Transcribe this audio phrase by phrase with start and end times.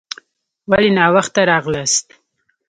[0.69, 2.07] ولي ناوخته راغلاست؟